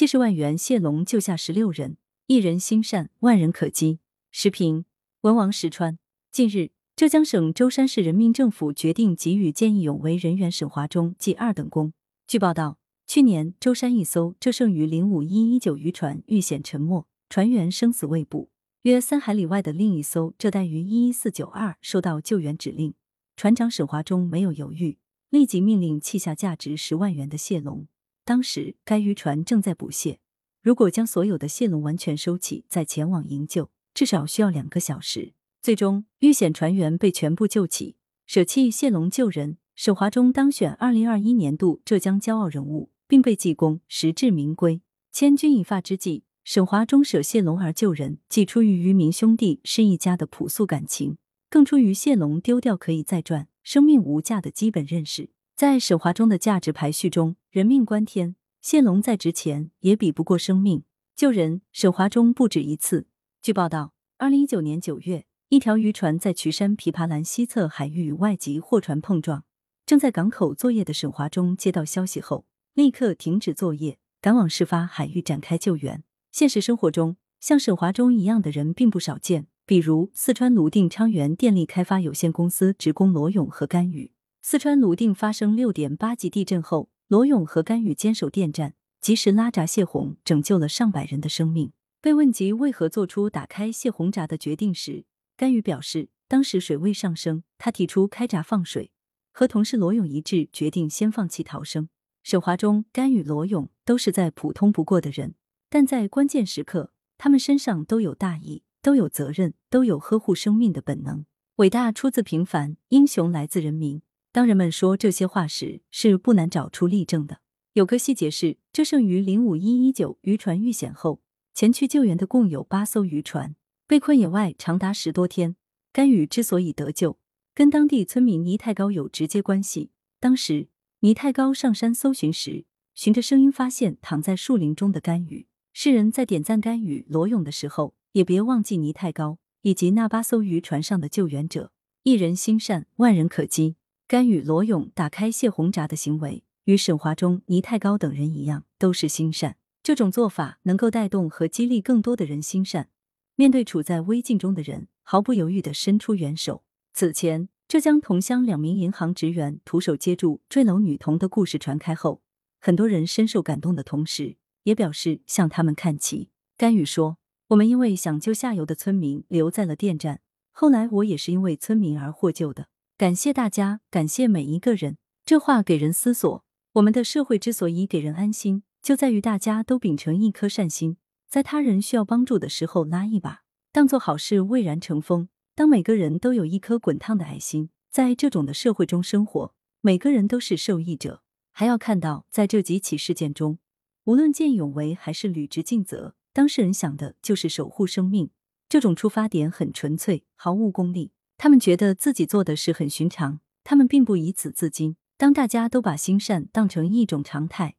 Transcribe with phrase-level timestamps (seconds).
[0.00, 3.98] 七十万元谢龙救下十六人，一人心善，万人可击。
[4.30, 4.86] 时评：
[5.20, 5.98] 文王石川。
[6.32, 11.92] 近日，浙江省舟山市人民政府决定给予见义勇为人员沈华忠记二等功。
[12.26, 18.48] 据报道，去年舟山一艘浙剩余零五一一九渔船遇险沉没，船员生死未卜。
[18.84, 22.94] 约三海里外的另一艘浙带鱼一一四九二收到救援指令，
[23.36, 24.96] 船长沈华忠没有犹豫，
[25.28, 27.86] 立即命令弃下价值十万元的蟹笼。
[28.24, 30.20] 当时该渔船正在捕蟹，
[30.62, 35.32] 如果将所有的蟹笼完全收起再前往营救，至少需要两个小时。
[35.62, 39.58] 最终遇险船员被全部救起，舍弃蟹笼救人。
[39.74, 44.82] 沈华忠当选二零二一年度浙江骄傲人物，并被记功，实至名归。
[45.10, 46.24] 千钧一发之际。
[46.42, 51.16] 沈华忠舍谢龙而救人，既出于渔民兄弟是一家的朴素感情，
[51.48, 55.30] 更出于谢龙丢掉可以再赚、生命无价的基本认识。
[55.54, 60.84] 在沈华忠的价值排序中，人命关天，谢龙再值钱也比不过生命。
[61.16, 63.08] 救人，沈华忠不止一次。
[63.42, 69.42] 据报道，二零一九年九月，一条渔船在渠山琵琶兰西侧海域与外籍货船碰撞，
[69.84, 76.04] 正在港口作业的沈华忠接到消息后，立刻停止作业，赶往事发海域展开救援。
[76.30, 79.48] 现实生活中，像沈华忠一样的人并不少见。
[79.66, 84.12] 比如，四川泸定昌源电力开发有限公司职工罗勇和甘宇。
[84.40, 91.72] 四川泸定发生六点八级地震后，罗勇和甘宇坚守电站，及时拉闸泄洪，拯救了上百人的生命。
[92.00, 98.92] 被问及为何做出打开泄洪闸的决定时，甘宇表示，当时水位上升，他提出开闸放水，
[99.32, 101.88] 和同事罗勇一致决定先放弃逃生。
[102.22, 105.34] 沈华忠、甘宇、罗勇都是再普通不过的人。
[105.68, 111.26] 但在关键时刻，他们身上都有大义，都有责任，都有呵护生命的本能。
[111.56, 114.00] 伟大出自平凡，英雄来自人民。
[114.32, 117.40] 当人们说这些话时，是不难找出例证的。
[117.72, 121.20] 有个细节是，这剩余零五一一九渔船遇险后，
[121.52, 123.56] 前去救援的共有八艘渔船，
[123.88, 125.56] 被困野外长达十多天。
[125.92, 127.18] 甘雨之所以得救，
[127.52, 129.90] 跟当地村民倪太高有直接关系。
[130.20, 130.68] 当时，
[131.00, 132.64] 倪太高上山搜寻时，
[132.94, 135.48] 循着声音发现躺在树林中的甘雨。
[135.72, 141.72] 世人在点赞甘雨罗勇的时候，也别忘记倪太高以及那八艘渔船上的救援者。
[142.04, 143.74] 一人心善，万人可击。
[144.10, 149.56] 甘雨罗勇打开泄洪闸的行为，与沈华忠、倪太高等人一样，都是心善。
[149.84, 152.88] 这种做法能够带动和激励更多的人心善，
[153.36, 156.64] 面对处在危境中的人，毫不犹豫的伸出援手。
[156.92, 162.20] 此前，浙江桐乡两名银行职员徒手接住坠楼女童的故事传开后，
[162.58, 164.38] 很多人深受感动的同时。
[164.64, 166.30] 也表示向他们看齐。
[166.56, 167.18] 甘雨说
[167.50, 170.20] ：“我们因为想救下游的村民，留在了电站。
[170.50, 172.66] 后来我也是因为村民而获救的。
[173.00, 176.44] 感谢大家，感谢每一个人。”这话给人思索。
[176.74, 183.40] 我们的社会之所以给人安心，就在于大家都秉承一颗善心，在他人需要帮助的时候拉一把。
[183.72, 191.22] 当做好事蔚然成风，当每个人都有一颗滚烫的爱心，在这种的社会中生活，每个人都是受益者。
[191.52, 193.58] 还要看到，在这几起事件中。
[194.04, 198.28] 无论见义勇为还是履职尽责，当事人想的就是守护生命。
[198.68, 201.12] 这种出发点很纯粹，毫无功利。
[201.42, 204.96] 他们觉得自己做的事很寻常，他们并不以此自矜。
[205.16, 207.76] 当大家都把心善当成一种常态，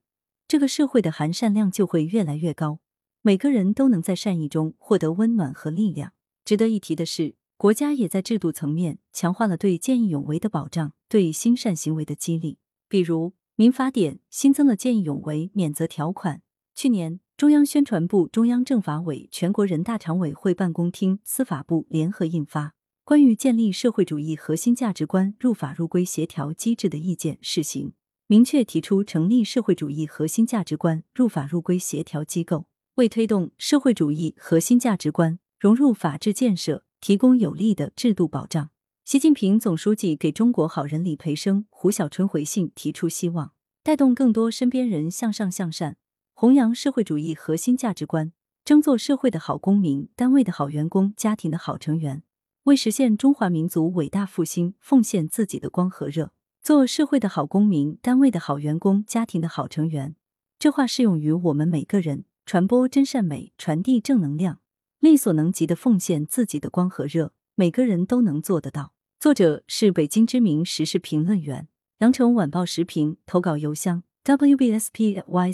[0.48, 2.80] 这个社会的含善量就会越来越高。
[3.22, 6.14] 每个人都能在善意中获得温暖和力量。
[6.44, 12.58] 值得一提的是，国家也在制度层面强化了对见义勇为的保障，对心善行为的激励，
[12.90, 13.34] 比如。
[13.56, 16.42] 民法典新增了见义勇为免责条款。
[16.74, 22.70] 去年，中央宣传部、中央政法委、全国人大常委会办公厅、司法部联合印发
[23.04, 27.94] 《关于建立社会主义核心价值观入法入规协调机制的意见》试行，
[28.28, 38.70] 明确提出成立社会主义核心价值观入法入规协调机构，为推动社会主义核心价值观融入法治建设提供有力的制度保障。
[39.04, 43.52] 习近平总书记给中国好人李培生、胡小春回信，提出希望
[43.84, 45.98] 带动更多身边人向上向善，
[46.34, 48.32] 弘扬社会主义核心价值观，
[48.64, 52.24] 争做社会的好公民、单位的好员工、家庭的好成员，
[52.66, 56.32] 为实现中华民族伟大复兴奉献自己的光和热。
[56.62, 60.16] 做社会的好公民、单位的好员工、家庭的好成员，
[60.60, 62.26] 这话适用于我们每个人。
[62.46, 64.60] 传播真善美，传递正能量，
[65.00, 68.94] 力所能及的奉献自己的光和热，每个人都能做得到。
[69.20, 71.68] 作者是北京知名时事评论员，
[72.00, 75.48] 羊城晚报时评投稿邮箱 wbspycwb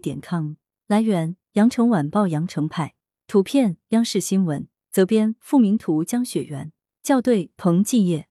[0.00, 0.54] 点 com。
[0.88, 2.94] 来源：羊城晚报羊城派。
[3.28, 4.66] 图片：央视新闻。
[4.94, 6.70] 责编：付明图，江雪源。
[7.02, 8.28] 校对：彭继业。